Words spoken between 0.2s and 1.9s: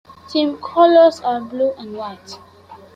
team's colors are blue